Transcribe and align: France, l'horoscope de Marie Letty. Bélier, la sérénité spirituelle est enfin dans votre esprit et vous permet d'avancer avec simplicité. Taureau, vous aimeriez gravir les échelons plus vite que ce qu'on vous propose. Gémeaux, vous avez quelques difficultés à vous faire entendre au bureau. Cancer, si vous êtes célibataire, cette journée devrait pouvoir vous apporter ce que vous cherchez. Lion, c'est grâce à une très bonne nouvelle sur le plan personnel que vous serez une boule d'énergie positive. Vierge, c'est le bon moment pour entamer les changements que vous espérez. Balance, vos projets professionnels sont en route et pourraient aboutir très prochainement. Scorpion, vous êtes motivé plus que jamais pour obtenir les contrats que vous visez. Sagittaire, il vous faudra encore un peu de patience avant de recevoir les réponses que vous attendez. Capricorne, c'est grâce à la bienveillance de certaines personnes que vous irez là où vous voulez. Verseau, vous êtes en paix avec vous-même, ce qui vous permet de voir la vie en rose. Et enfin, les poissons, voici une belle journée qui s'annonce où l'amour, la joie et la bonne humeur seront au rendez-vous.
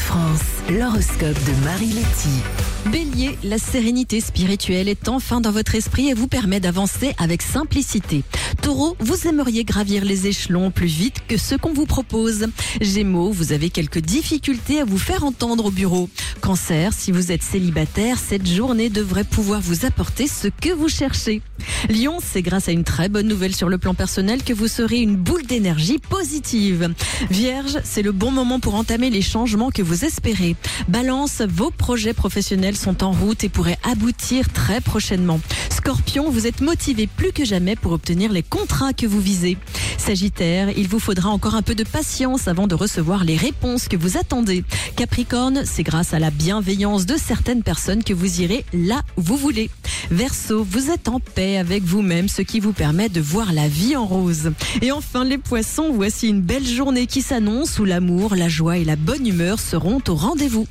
France, 0.00 0.40
l'horoscope 0.68 1.38
de 1.44 1.64
Marie 1.64 1.92
Letty. 1.92 2.69
Bélier, 2.86 3.38
la 3.44 3.58
sérénité 3.58 4.20
spirituelle 4.20 4.88
est 4.88 5.08
enfin 5.08 5.40
dans 5.40 5.52
votre 5.52 5.74
esprit 5.74 6.08
et 6.08 6.14
vous 6.14 6.28
permet 6.28 6.60
d'avancer 6.60 7.14
avec 7.18 7.42
simplicité. 7.42 8.24
Taureau, 8.62 8.96
vous 8.98 9.28
aimeriez 9.28 9.64
gravir 9.64 10.04
les 10.04 10.26
échelons 10.26 10.70
plus 10.70 10.86
vite 10.86 11.16
que 11.28 11.36
ce 11.36 11.54
qu'on 11.54 11.74
vous 11.74 11.86
propose. 11.86 12.46
Gémeaux, 12.80 13.30
vous 13.30 13.52
avez 13.52 13.70
quelques 13.70 14.00
difficultés 14.00 14.80
à 14.80 14.84
vous 14.84 14.98
faire 14.98 15.24
entendre 15.24 15.66
au 15.66 15.70
bureau. 15.70 16.08
Cancer, 16.40 16.92
si 16.92 17.12
vous 17.12 17.30
êtes 17.30 17.42
célibataire, 17.42 18.18
cette 18.18 18.46
journée 18.46 18.88
devrait 18.88 19.24
pouvoir 19.24 19.60
vous 19.60 19.84
apporter 19.84 20.26
ce 20.26 20.48
que 20.48 20.72
vous 20.72 20.88
cherchez. 20.88 21.42
Lion, 21.90 22.18
c'est 22.22 22.42
grâce 22.42 22.68
à 22.68 22.72
une 22.72 22.84
très 22.84 23.08
bonne 23.08 23.28
nouvelle 23.28 23.54
sur 23.54 23.68
le 23.68 23.78
plan 23.78 23.94
personnel 23.94 24.42
que 24.42 24.54
vous 24.54 24.68
serez 24.68 25.00
une 25.00 25.16
boule 25.16 25.44
d'énergie 25.44 25.98
positive. 25.98 26.92
Vierge, 27.30 27.78
c'est 27.84 28.02
le 28.02 28.12
bon 28.12 28.30
moment 28.30 28.58
pour 28.58 28.74
entamer 28.74 29.10
les 29.10 29.22
changements 29.22 29.70
que 29.70 29.82
vous 29.82 30.06
espérez. 30.06 30.56
Balance, 30.88 31.42
vos 31.42 31.70
projets 31.70 32.14
professionnels 32.14 32.69
sont 32.76 33.02
en 33.04 33.12
route 33.12 33.44
et 33.44 33.48
pourraient 33.48 33.78
aboutir 33.82 34.52
très 34.52 34.80
prochainement. 34.80 35.40
Scorpion, 35.70 36.30
vous 36.30 36.46
êtes 36.46 36.60
motivé 36.60 37.06
plus 37.06 37.32
que 37.32 37.44
jamais 37.44 37.76
pour 37.76 37.92
obtenir 37.92 38.32
les 38.32 38.42
contrats 38.42 38.92
que 38.92 39.06
vous 39.06 39.20
visez. 39.20 39.56
Sagittaire, 39.98 40.70
il 40.76 40.88
vous 40.88 40.98
faudra 40.98 41.30
encore 41.30 41.54
un 41.54 41.62
peu 41.62 41.74
de 41.74 41.84
patience 41.84 42.48
avant 42.48 42.66
de 42.66 42.74
recevoir 42.74 43.24
les 43.24 43.36
réponses 43.36 43.88
que 43.88 43.96
vous 43.96 44.16
attendez. 44.16 44.64
Capricorne, 44.96 45.62
c'est 45.64 45.82
grâce 45.82 46.14
à 46.14 46.18
la 46.18 46.30
bienveillance 46.30 47.06
de 47.06 47.16
certaines 47.16 47.62
personnes 47.62 48.04
que 48.04 48.14
vous 48.14 48.40
irez 48.40 48.64
là 48.72 49.02
où 49.16 49.22
vous 49.22 49.36
voulez. 49.36 49.70
Verseau, 50.10 50.66
vous 50.68 50.90
êtes 50.90 51.08
en 51.08 51.20
paix 51.20 51.56
avec 51.56 51.82
vous-même, 51.84 52.28
ce 52.28 52.42
qui 52.42 52.60
vous 52.60 52.72
permet 52.72 53.08
de 53.08 53.20
voir 53.20 53.52
la 53.52 53.68
vie 53.68 53.96
en 53.96 54.06
rose. 54.06 54.52
Et 54.82 54.92
enfin, 54.92 55.24
les 55.24 55.38
poissons, 55.38 55.92
voici 55.92 56.28
une 56.28 56.40
belle 56.40 56.66
journée 56.66 57.06
qui 57.06 57.22
s'annonce 57.22 57.78
où 57.78 57.84
l'amour, 57.84 58.34
la 58.34 58.48
joie 58.48 58.78
et 58.78 58.84
la 58.84 58.96
bonne 58.96 59.26
humeur 59.26 59.60
seront 59.60 60.00
au 60.08 60.14
rendez-vous. 60.14 60.66